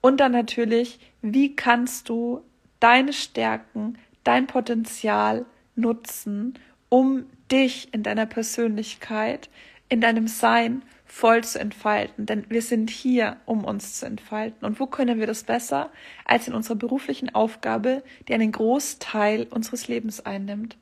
Und 0.00 0.18
dann 0.18 0.32
natürlich, 0.32 0.98
wie 1.22 1.54
kannst 1.54 2.08
du 2.08 2.42
deine 2.80 3.12
Stärken, 3.12 3.98
dein 4.24 4.46
Potenzial 4.46 5.46
nutzen, 5.76 6.58
um 6.88 7.26
dich 7.50 7.92
in 7.92 8.02
deiner 8.02 8.26
Persönlichkeit, 8.26 9.48
in 9.88 10.00
deinem 10.00 10.26
Sein 10.26 10.82
voll 11.04 11.44
zu 11.44 11.60
entfalten. 11.60 12.26
Denn 12.26 12.44
wir 12.48 12.62
sind 12.62 12.90
hier, 12.90 13.36
um 13.46 13.64
uns 13.64 14.00
zu 14.00 14.06
entfalten. 14.06 14.66
Und 14.66 14.80
wo 14.80 14.86
können 14.86 15.20
wir 15.20 15.26
das 15.26 15.44
besser 15.44 15.90
als 16.24 16.48
in 16.48 16.54
unserer 16.54 16.76
beruflichen 16.76 17.34
Aufgabe, 17.34 18.02
die 18.28 18.34
einen 18.34 18.52
Großteil 18.52 19.46
unseres 19.50 19.88
Lebens 19.88 20.24
einnimmt? 20.26 20.76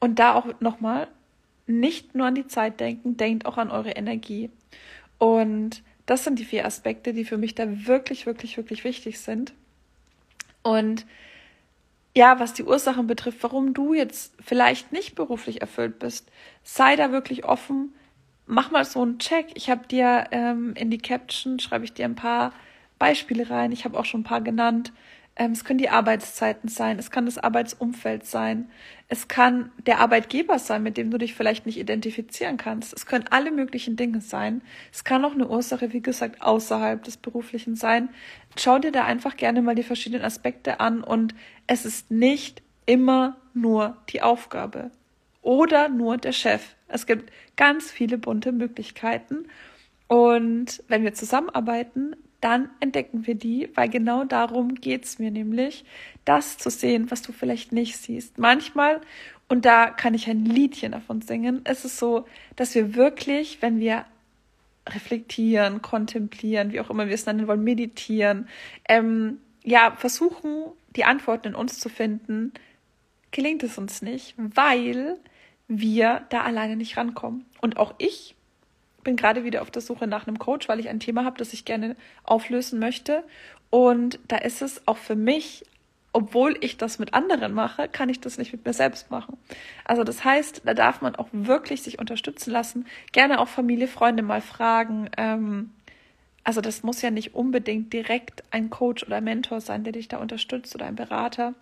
Und 0.00 0.18
da 0.18 0.34
auch 0.34 0.60
nochmal 0.60 1.08
nicht 1.66 2.14
nur 2.14 2.26
an 2.26 2.34
die 2.34 2.48
Zeit 2.48 2.80
denken, 2.80 3.16
denkt 3.16 3.46
auch 3.46 3.56
an 3.56 3.70
eure 3.70 3.92
Energie. 3.92 4.50
Und 5.18 5.82
das 6.06 6.24
sind 6.24 6.40
die 6.40 6.44
vier 6.44 6.66
Aspekte, 6.66 7.12
die 7.12 7.24
für 7.24 7.38
mich 7.38 7.54
da 7.54 7.86
wirklich, 7.86 8.26
wirklich, 8.26 8.56
wirklich 8.56 8.82
wichtig 8.82 9.20
sind. 9.20 9.54
Und 10.62 11.06
ja, 12.14 12.38
was 12.38 12.52
die 12.52 12.64
Ursachen 12.64 13.06
betrifft, 13.06 13.42
warum 13.42 13.72
du 13.72 13.94
jetzt 13.94 14.34
vielleicht 14.40 14.92
nicht 14.92 15.14
beruflich 15.14 15.60
erfüllt 15.60 15.98
bist, 15.98 16.30
sei 16.62 16.96
da 16.96 17.10
wirklich 17.10 17.44
offen. 17.44 17.94
Mach 18.46 18.70
mal 18.70 18.84
so 18.84 19.00
einen 19.02 19.18
Check. 19.18 19.46
Ich 19.54 19.70
habe 19.70 19.86
dir 19.86 20.26
ähm, 20.30 20.74
in 20.76 20.90
die 20.90 20.98
Caption, 20.98 21.58
schreibe 21.58 21.84
ich 21.84 21.94
dir 21.94 22.04
ein 22.04 22.14
paar 22.14 22.52
Beispiele 22.98 23.48
rein. 23.48 23.72
Ich 23.72 23.84
habe 23.84 23.98
auch 23.98 24.04
schon 24.04 24.20
ein 24.20 24.24
paar 24.24 24.42
genannt. 24.42 24.92
Ähm, 25.34 25.52
es 25.52 25.64
können 25.64 25.78
die 25.78 25.88
Arbeitszeiten 25.88 26.68
sein, 26.68 26.98
es 26.98 27.10
kann 27.10 27.24
das 27.24 27.38
Arbeitsumfeld 27.38 28.26
sein, 28.26 28.70
es 29.08 29.28
kann 29.28 29.72
der 29.86 30.00
Arbeitgeber 30.00 30.58
sein, 30.58 30.82
mit 30.82 30.96
dem 30.96 31.10
du 31.10 31.18
dich 31.18 31.34
vielleicht 31.34 31.64
nicht 31.64 31.78
identifizieren 31.78 32.56
kannst. 32.58 32.92
Es 32.92 33.06
können 33.06 33.24
alle 33.30 33.50
möglichen 33.50 33.96
Dinge 33.96 34.20
sein. 34.20 34.62
Es 34.92 35.04
kann 35.04 35.24
auch 35.24 35.32
eine 35.32 35.48
Ursache, 35.48 35.92
wie 35.92 36.00
gesagt, 36.00 36.42
außerhalb 36.42 37.02
des 37.02 37.16
Beruflichen 37.16 37.76
sein. 37.76 38.08
Schau 38.56 38.78
dir 38.78 38.92
da 38.92 39.04
einfach 39.04 39.36
gerne 39.36 39.62
mal 39.62 39.74
die 39.74 39.82
verschiedenen 39.82 40.24
Aspekte 40.24 40.80
an 40.80 41.02
und 41.02 41.34
es 41.66 41.84
ist 41.84 42.10
nicht 42.10 42.62
immer 42.86 43.36
nur 43.54 43.96
die 44.08 44.22
Aufgabe 44.22 44.90
oder 45.42 45.88
nur 45.88 46.16
der 46.16 46.32
Chef. 46.32 46.74
Es 46.88 47.06
gibt 47.06 47.32
ganz 47.56 47.90
viele 47.90 48.18
bunte 48.18 48.52
Möglichkeiten. 48.52 49.46
Und 50.08 50.82
wenn 50.88 51.04
wir 51.04 51.14
zusammenarbeiten, 51.14 52.16
dann 52.42 52.68
entdecken 52.80 53.26
wir 53.26 53.36
die, 53.36 53.70
weil 53.74 53.88
genau 53.88 54.24
darum 54.24 54.74
geht's 54.74 55.18
mir 55.18 55.30
nämlich, 55.30 55.84
das 56.24 56.58
zu 56.58 56.70
sehen, 56.70 57.10
was 57.10 57.22
du 57.22 57.32
vielleicht 57.32 57.72
nicht 57.72 57.96
siehst. 57.96 58.36
Manchmal, 58.36 59.00
und 59.48 59.64
da 59.64 59.90
kann 59.90 60.12
ich 60.12 60.28
ein 60.28 60.44
Liedchen 60.44 60.92
davon 60.92 61.22
singen, 61.22 61.64
ist 61.64 61.84
es 61.84 61.98
so, 61.98 62.26
dass 62.56 62.74
wir 62.74 62.94
wirklich, 62.94 63.62
wenn 63.62 63.78
wir 63.78 64.04
reflektieren, 64.88 65.82
kontemplieren, 65.82 66.72
wie 66.72 66.80
auch 66.80 66.90
immer 66.90 67.06
wir 67.06 67.14
es 67.14 67.26
nennen 67.26 67.46
wollen, 67.46 67.62
meditieren, 67.62 68.48
ähm, 68.88 69.38
ja, 69.62 69.94
versuchen, 69.96 70.64
die 70.96 71.04
Antworten 71.04 71.48
in 71.48 71.54
uns 71.54 71.78
zu 71.78 71.88
finden, 71.88 72.52
gelingt 73.30 73.62
es 73.62 73.78
uns 73.78 74.02
nicht, 74.02 74.34
weil 74.36 75.16
wir 75.68 76.26
da 76.30 76.42
alleine 76.42 76.74
nicht 76.74 76.96
rankommen. 76.96 77.46
Und 77.60 77.76
auch 77.76 77.94
ich 77.98 78.34
bin 79.02 79.16
gerade 79.16 79.44
wieder 79.44 79.62
auf 79.62 79.70
der 79.70 79.82
Suche 79.82 80.06
nach 80.06 80.26
einem 80.26 80.38
Coach, 80.38 80.68
weil 80.68 80.80
ich 80.80 80.88
ein 80.88 81.00
Thema 81.00 81.24
habe, 81.24 81.38
das 81.38 81.52
ich 81.52 81.64
gerne 81.64 81.96
auflösen 82.24 82.78
möchte. 82.78 83.24
Und 83.70 84.18
da 84.28 84.36
ist 84.36 84.62
es 84.62 84.86
auch 84.86 84.98
für 84.98 85.16
mich, 85.16 85.64
obwohl 86.12 86.56
ich 86.60 86.76
das 86.76 86.98
mit 86.98 87.14
anderen 87.14 87.54
mache, 87.54 87.88
kann 87.88 88.08
ich 88.08 88.20
das 88.20 88.36
nicht 88.36 88.52
mit 88.52 88.66
mir 88.66 88.74
selbst 88.74 89.10
machen. 89.10 89.38
Also 89.84 90.04
das 90.04 90.24
heißt, 90.24 90.62
da 90.64 90.74
darf 90.74 91.00
man 91.00 91.16
auch 91.16 91.28
wirklich 91.32 91.82
sich 91.82 91.98
unterstützen 91.98 92.50
lassen. 92.50 92.86
Gerne 93.12 93.40
auch 93.40 93.48
Familie, 93.48 93.88
Freunde 93.88 94.22
mal 94.22 94.42
fragen. 94.42 95.08
Ähm, 95.16 95.70
also 96.44 96.60
das 96.60 96.82
muss 96.82 97.00
ja 97.02 97.10
nicht 97.10 97.34
unbedingt 97.34 97.92
direkt 97.92 98.44
ein 98.50 98.68
Coach 98.68 99.04
oder 99.04 99.20
Mentor 99.20 99.60
sein, 99.60 99.84
der 99.84 99.94
dich 99.94 100.08
da 100.08 100.18
unterstützt 100.18 100.74
oder 100.74 100.86
ein 100.86 100.96
Berater. 100.96 101.54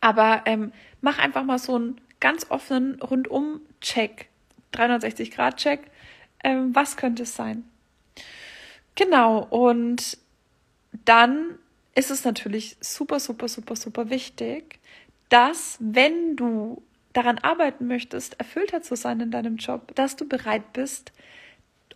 Aber 0.00 0.42
ähm, 0.46 0.72
mach 1.00 1.18
einfach 1.18 1.44
mal 1.44 1.58
so 1.58 1.74
einen 1.74 2.00
ganz 2.20 2.46
offenen 2.50 3.00
Rundum-Check, 3.02 4.28
360-Grad-Check 4.72 5.80
ähm, 6.42 6.74
was 6.74 6.96
könnte 6.96 7.24
es 7.24 7.34
sein? 7.34 7.64
Genau, 8.94 9.44
und 9.44 10.18
dann 11.04 11.58
ist 11.94 12.10
es 12.10 12.24
natürlich 12.24 12.76
super, 12.80 13.20
super, 13.20 13.48
super, 13.48 13.76
super 13.76 14.10
wichtig, 14.10 14.78
dass 15.28 15.76
wenn 15.80 16.36
du 16.36 16.82
daran 17.12 17.38
arbeiten 17.38 17.86
möchtest, 17.86 18.38
erfüllter 18.38 18.82
zu 18.82 18.94
sein 18.96 19.20
in 19.20 19.30
deinem 19.30 19.56
Job, 19.56 19.94
dass 19.94 20.16
du 20.16 20.28
bereit 20.28 20.72
bist, 20.72 21.12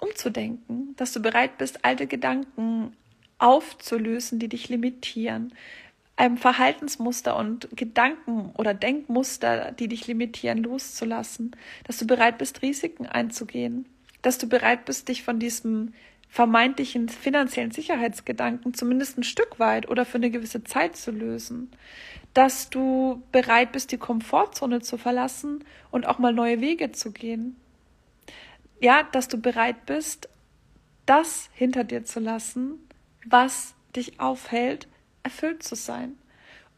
umzudenken, 0.00 0.94
dass 0.96 1.12
du 1.12 1.20
bereit 1.20 1.58
bist, 1.58 1.84
alte 1.84 2.06
Gedanken 2.06 2.96
aufzulösen, 3.38 4.38
die 4.38 4.48
dich 4.48 4.68
limitieren, 4.68 5.54
ähm, 6.16 6.36
Verhaltensmuster 6.36 7.36
und 7.36 7.68
Gedanken 7.76 8.52
oder 8.56 8.74
Denkmuster, 8.74 9.72
die 9.72 9.88
dich 9.88 10.06
limitieren, 10.06 10.62
loszulassen, 10.62 11.56
dass 11.84 11.98
du 11.98 12.06
bereit 12.06 12.38
bist, 12.38 12.62
Risiken 12.62 13.06
einzugehen, 13.06 13.86
dass 14.22 14.38
du 14.38 14.48
bereit 14.48 14.84
bist, 14.84 15.08
dich 15.08 15.22
von 15.22 15.38
diesem 15.38 15.92
vermeintlichen 16.28 17.08
finanziellen 17.08 17.72
Sicherheitsgedanken 17.72 18.72
zumindest 18.72 19.18
ein 19.18 19.24
Stück 19.24 19.58
weit 19.58 19.88
oder 19.88 20.04
für 20.04 20.18
eine 20.18 20.30
gewisse 20.30 20.62
Zeit 20.62 20.96
zu 20.96 21.10
lösen. 21.10 21.70
Dass 22.34 22.70
du 22.70 23.22
bereit 23.32 23.72
bist, 23.72 23.90
die 23.90 23.98
Komfortzone 23.98 24.80
zu 24.80 24.96
verlassen 24.96 25.64
und 25.90 26.06
auch 26.06 26.18
mal 26.18 26.32
neue 26.32 26.60
Wege 26.60 26.92
zu 26.92 27.10
gehen. 27.10 27.56
Ja, 28.80 29.02
dass 29.02 29.26
du 29.26 29.38
bereit 29.38 29.86
bist, 29.86 30.28
das 31.04 31.50
hinter 31.52 31.82
dir 31.82 32.04
zu 32.04 32.20
lassen, 32.20 32.78
was 33.26 33.74
dich 33.96 34.20
aufhält, 34.20 34.86
erfüllt 35.24 35.64
zu 35.64 35.74
sein. 35.74 36.16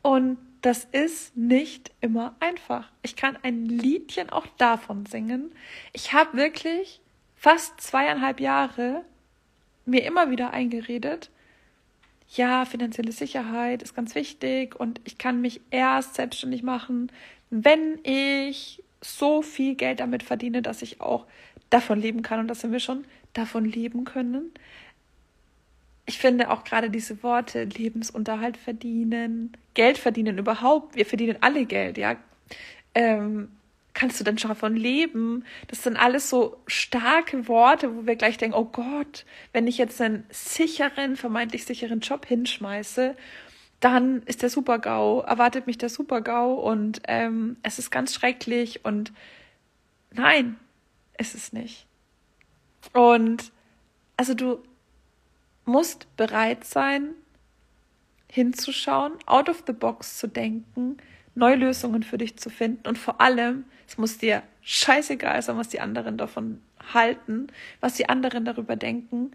Und 0.00 0.38
das 0.62 0.86
ist 0.92 1.36
nicht 1.36 1.92
immer 2.00 2.34
einfach. 2.40 2.90
Ich 3.02 3.16
kann 3.16 3.36
ein 3.42 3.66
Liedchen 3.66 4.30
auch 4.30 4.46
davon 4.56 5.04
singen. 5.06 5.52
Ich 5.92 6.12
habe 6.12 6.38
wirklich 6.38 7.02
fast 7.42 7.80
zweieinhalb 7.80 8.38
Jahre 8.38 9.04
mir 9.84 10.04
immer 10.04 10.30
wieder 10.30 10.52
eingeredet, 10.52 11.28
ja, 12.28 12.64
finanzielle 12.64 13.10
Sicherheit 13.10 13.82
ist 13.82 13.96
ganz 13.96 14.14
wichtig 14.14 14.78
und 14.78 15.00
ich 15.02 15.18
kann 15.18 15.40
mich 15.40 15.60
erst 15.72 16.14
selbstständig 16.14 16.62
machen, 16.62 17.10
wenn 17.50 17.98
ich 18.04 18.84
so 19.00 19.42
viel 19.42 19.74
Geld 19.74 19.98
damit 19.98 20.22
verdiene, 20.22 20.62
dass 20.62 20.82
ich 20.82 21.00
auch 21.00 21.26
davon 21.68 22.00
leben 22.00 22.22
kann 22.22 22.38
und 22.38 22.46
das 22.46 22.60
sind 22.60 22.70
wir 22.70 22.78
schon 22.78 23.04
davon 23.32 23.64
leben 23.64 24.04
können. 24.04 24.52
Ich 26.06 26.18
finde 26.18 26.48
auch 26.48 26.62
gerade 26.62 26.90
diese 26.90 27.24
Worte 27.24 27.64
Lebensunterhalt 27.64 28.56
verdienen, 28.56 29.52
Geld 29.74 29.98
verdienen 29.98 30.38
überhaupt, 30.38 30.94
wir 30.94 31.06
verdienen 31.06 31.38
alle 31.40 31.66
Geld, 31.66 31.98
ja. 31.98 32.14
Ähm, 32.94 33.48
kannst 34.02 34.18
du 34.18 34.24
denn 34.24 34.36
schon 34.36 34.48
davon 34.48 34.74
leben? 34.74 35.44
Das 35.68 35.84
sind 35.84 35.96
alles 35.96 36.28
so 36.28 36.56
starke 36.66 37.46
Worte, 37.46 37.94
wo 37.94 38.04
wir 38.04 38.16
gleich 38.16 38.36
denken, 38.36 38.56
oh 38.56 38.64
Gott, 38.64 39.24
wenn 39.52 39.68
ich 39.68 39.78
jetzt 39.78 40.00
einen 40.00 40.26
sicheren, 40.28 41.14
vermeintlich 41.14 41.64
sicheren 41.64 42.00
Job 42.00 42.26
hinschmeiße, 42.26 43.16
dann 43.78 44.22
ist 44.24 44.42
der 44.42 44.50
Super-GAU, 44.50 45.20
erwartet 45.20 45.68
mich 45.68 45.78
der 45.78 45.88
Super-GAU 45.88 46.54
und 46.54 47.00
ähm, 47.06 47.58
es 47.62 47.78
ist 47.78 47.92
ganz 47.92 48.12
schrecklich 48.12 48.84
und 48.84 49.12
nein, 50.10 50.58
ist 51.16 51.36
es 51.36 51.52
nicht. 51.52 51.86
Und 52.92 53.52
also 54.16 54.34
du 54.34 54.64
musst 55.64 56.08
bereit 56.16 56.64
sein, 56.64 57.10
hinzuschauen, 58.28 59.12
out 59.26 59.48
of 59.48 59.62
the 59.64 59.72
box 59.72 60.18
zu 60.18 60.26
denken, 60.26 60.96
neue 61.34 61.56
Lösungen 61.56 62.02
für 62.02 62.18
dich 62.18 62.38
zu 62.38 62.50
finden 62.50 62.86
und 62.86 62.98
vor 62.98 63.20
allem, 63.20 63.64
es 63.86 63.98
muss 63.98 64.18
dir 64.18 64.42
scheißegal 64.62 65.40
sein, 65.42 65.56
was 65.56 65.68
die 65.68 65.80
anderen 65.80 66.18
davon 66.18 66.60
halten, 66.92 67.48
was 67.80 67.94
die 67.94 68.08
anderen 68.08 68.44
darüber 68.44 68.76
denken. 68.76 69.32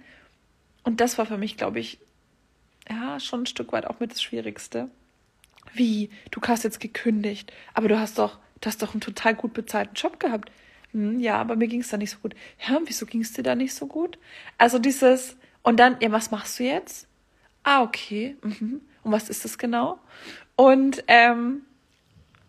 Und 0.84 1.02
das 1.02 1.18
war 1.18 1.26
für 1.26 1.38
mich, 1.38 1.58
glaube 1.58 1.80
ich, 1.80 2.00
ja, 2.90 3.20
schon 3.20 3.42
ein 3.42 3.46
Stück 3.46 3.74
weit 3.74 3.86
auch 3.86 4.00
mit 4.00 4.12
das 4.12 4.22
Schwierigste. 4.22 4.90
Wie, 5.74 6.10
du 6.32 6.40
hast 6.42 6.64
jetzt 6.64 6.80
gekündigt, 6.80 7.52
aber 7.74 7.88
du 7.90 8.00
hast 8.00 8.18
doch, 8.18 8.40
du 8.62 8.68
hast 8.68 8.82
doch 8.82 8.94
einen 8.94 9.02
total 9.02 9.36
gut 9.36 9.54
bezahlten 9.54 9.96
Job 9.96 10.20
gehabt. 10.20 10.52
Hm, 10.92 11.20
ja, 11.20 11.36
aber 11.36 11.56
mir 11.56 11.68
ging 11.68 11.82
es 11.82 11.90
da 11.90 11.98
nicht 11.98 12.12
so 12.12 12.20
gut. 12.20 12.36
Ja, 12.68 12.80
wieso 12.86 13.06
ging 13.06 13.22
es 13.22 13.34
dir 13.34 13.44
da 13.44 13.56
nicht 13.56 13.74
so 13.74 13.88
gut? 13.88 14.18
Also 14.58 14.80
dieses, 14.80 15.36
und 15.64 15.80
dann, 15.80 15.98
ja, 16.00 16.12
was 16.12 16.32
machst 16.32 16.60
du 16.60 16.64
jetzt? 16.64 17.08
Ah, 17.64 17.84
okay. 17.84 18.38
Mhm. 18.42 18.82
Und 19.04 19.12
was 19.12 19.30
ist 19.30 19.44
das 19.44 19.58
genau? 19.58 20.00
Und 20.56 21.04
ähm, 21.08 21.64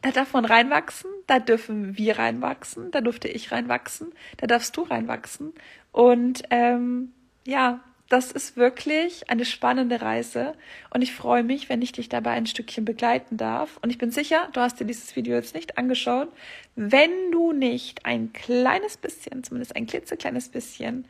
da 0.02 0.10
darf 0.12 0.32
man 0.32 0.44
reinwachsen, 0.44 1.10
da 1.26 1.38
dürfen 1.38 1.96
wir 1.98 2.18
reinwachsen, 2.18 2.90
da 2.90 3.00
durfte 3.00 3.28
ich 3.28 3.50
reinwachsen, 3.50 4.12
da 4.36 4.46
darfst 4.46 4.76
du 4.76 4.82
reinwachsen. 4.82 5.52
Und 5.92 6.42
ähm, 6.50 7.12
ja, 7.46 7.80
das 8.08 8.32
ist 8.32 8.56
wirklich 8.56 9.28
eine 9.28 9.44
spannende 9.44 10.00
Reise 10.00 10.54
und 10.90 11.02
ich 11.02 11.12
freue 11.12 11.42
mich, 11.42 11.68
wenn 11.68 11.82
ich 11.82 11.92
dich 11.92 12.08
dabei 12.08 12.30
ein 12.30 12.46
Stückchen 12.46 12.84
begleiten 12.84 13.36
darf. 13.36 13.78
Und 13.82 13.90
ich 13.90 13.98
bin 13.98 14.10
sicher, 14.10 14.48
du 14.52 14.60
hast 14.60 14.80
dir 14.80 14.86
dieses 14.86 15.14
Video 15.14 15.34
jetzt 15.34 15.54
nicht 15.54 15.76
angeschaut, 15.76 16.32
wenn 16.74 17.30
du 17.32 17.52
nicht 17.52 18.06
ein 18.06 18.32
kleines 18.32 18.96
bisschen, 18.96 19.44
zumindest 19.44 19.76
ein 19.76 19.86
klitzekleines 19.86 20.48
bisschen 20.48 21.06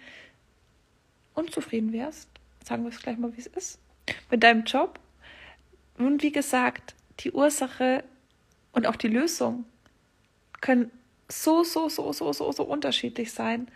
unzufrieden 1.35 1.92
wärst, 1.92 2.28
sagen 2.64 2.83
wir 2.83 2.90
es 2.90 3.00
gleich 3.00 3.16
mal, 3.16 3.37
wie 3.37 3.40
es 3.40 3.47
ist, 3.47 3.78
mit 4.30 4.42
deinem 4.42 4.64
Job. 4.64 4.99
Und 5.99 6.23
wie 6.23 6.33
gesagt, 6.33 6.97
die 7.21 7.30
Ursache 7.30 8.02
und 8.72 8.87
auch 8.87 8.96
die 8.96 9.08
Lösung 9.08 9.64
können 10.60 10.90
so, 11.28 11.62
so, 11.62 11.88
so, 11.88 12.12
so, 12.12 12.32
so, 12.32 12.52
so 12.52 12.64
unterschiedlich 12.64 13.32
sein. 13.32 13.68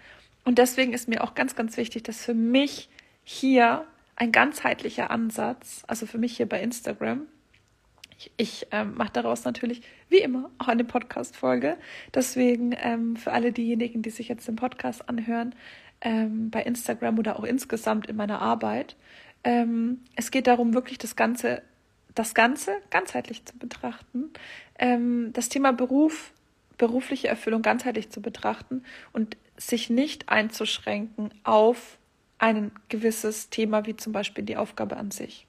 Und 0.45 0.59
deswegen 0.59 0.93
ist 0.93 1.09
mir 1.09 1.23
auch 1.23 1.35
ganz, 1.35 1.55
ganz 1.55 1.77
wichtig, 1.77 2.03
dass 2.03 2.25
für 2.25 2.35
mich 2.35 2.89
hier 3.25 3.87
ein 4.17 4.33
ganzheitlicher 4.33 5.11
Ansatz, 5.11 5.85
also 5.87 6.07
für 6.07 6.19
mich 6.19 6.37
hier 6.37 6.49
bei 6.49 6.61
Instagram, 6.61 7.27
ich, 8.19 8.31
ich 8.37 8.67
ähm, 8.71 8.95
mache 8.95 9.13
daraus 9.13 9.45
natürlich 9.45 9.83
wie 10.09 10.19
immer 10.19 10.51
auch 10.59 10.69
eine 10.69 10.85
Podcast-Folge. 10.85 11.77
Deswegen 12.15 12.75
ähm, 12.81 13.17
für 13.17 13.33
alle 13.33 13.53
diejenigen, 13.53 14.03
die 14.03 14.11
sich 14.11 14.29
jetzt 14.29 14.47
den 14.47 14.57
Podcast 14.57 15.09
anhören, 15.09 15.55
ähm, 16.01 16.51
bei 16.51 16.63
Instagram 16.63 17.19
oder 17.19 17.39
auch 17.39 17.45
insgesamt 17.45 18.07
in 18.07 18.17
meiner 18.17 18.41
Arbeit, 18.41 18.97
ähm, 19.45 20.01
es 20.15 20.31
geht 20.31 20.47
darum, 20.47 20.75
wirklich 20.75 20.99
das 20.99 21.17
Ganze 21.17 21.63
das 22.15 22.35
Ganze 22.35 22.77
ganzheitlich 22.91 23.45
zu 23.45 23.57
betrachten, 23.59 24.31
ähm, 24.79 25.33
das 25.33 25.49
Thema 25.49 25.73
Beruf, 25.73 26.33
berufliche 26.79 27.29
Erfüllung 27.29 27.63
ganzheitlich 27.63 28.11
zu 28.11 28.21
betrachten 28.21 28.85
und 29.13 29.37
sich 29.57 29.91
nicht 29.91 30.29
einzuschränken 30.29 31.31
auf 31.45 31.99
ein 32.39 32.73
gewisses 32.89 33.51
Thema, 33.51 33.87
wie 33.87 33.97
zum 33.97 34.13
Beispiel 34.13 34.45
die 34.45 34.57
Aufgabe 34.57 34.97
an 34.97 35.11
sich. 35.11 35.47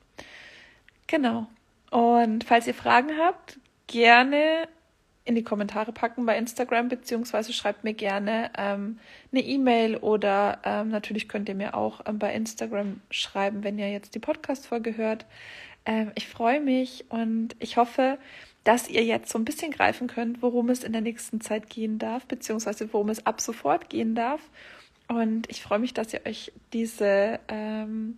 Genau. 1.07 1.47
Und 1.89 2.43
falls 2.43 2.67
ihr 2.67 2.73
Fragen 2.73 3.17
habt, 3.17 3.59
gerne 3.87 4.67
in 5.25 5.35
die 5.35 5.43
Kommentare 5.43 5.91
packen 5.91 6.25
bei 6.25 6.37
Instagram, 6.37 6.89
beziehungsweise 6.89 7.53
schreibt 7.53 7.83
mir 7.83 7.93
gerne 7.93 8.51
ähm, 8.57 8.99
eine 9.31 9.41
E-Mail 9.41 9.95
oder 9.97 10.59
ähm, 10.65 10.89
natürlich 10.89 11.29
könnt 11.29 11.47
ihr 11.47 11.55
mir 11.55 11.75
auch 11.75 12.01
ähm, 12.05 12.19
bei 12.19 12.33
Instagram 12.33 12.99
schreiben, 13.09 13.63
wenn 13.63 13.79
ihr 13.79 13.89
jetzt 13.89 14.15
die 14.15 14.19
Podcast-Folge 14.19 14.97
hört. 14.97 15.25
Ähm, 15.85 16.11
ich 16.15 16.27
freue 16.27 16.61
mich 16.61 17.05
und 17.09 17.55
ich 17.59 17.77
hoffe, 17.77 18.17
dass 18.63 18.89
ihr 18.89 19.03
jetzt 19.03 19.31
so 19.31 19.37
ein 19.37 19.45
bisschen 19.45 19.71
greifen 19.71 20.07
könnt, 20.07 20.41
worum 20.41 20.69
es 20.69 20.83
in 20.83 20.93
der 20.93 21.01
nächsten 21.01 21.41
Zeit 21.41 21.69
gehen 21.69 21.99
darf, 21.99 22.25
beziehungsweise 22.25 22.91
worum 22.93 23.09
es 23.09 23.25
ab 23.25 23.41
sofort 23.41 23.89
gehen 23.89 24.15
darf. 24.15 24.41
Und 25.07 25.49
ich 25.49 25.61
freue 25.61 25.79
mich, 25.79 25.93
dass 25.93 26.13
ihr 26.13 26.21
euch 26.25 26.53
diese, 26.71 27.39
ähm, 27.49 28.17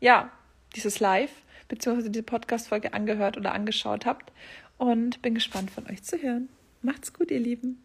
ja, 0.00 0.30
dieses 0.74 0.98
Live, 0.98 1.30
beziehungsweise 1.68 2.10
diese 2.10 2.24
Podcast-Folge 2.24 2.92
angehört 2.92 3.36
oder 3.36 3.52
angeschaut 3.52 4.04
habt. 4.04 4.32
Und 4.76 5.22
bin 5.22 5.34
gespannt 5.34 5.70
von 5.70 5.86
euch 5.88 6.02
zu 6.02 6.20
hören. 6.20 6.48
Macht's 6.82 7.12
gut, 7.12 7.30
ihr 7.30 7.38
Lieben. 7.38 7.83